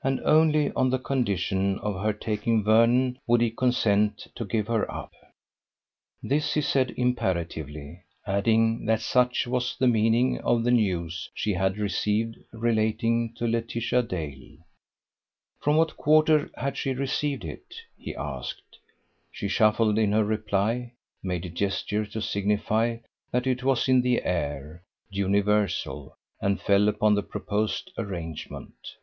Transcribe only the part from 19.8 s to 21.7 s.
in her reply, made a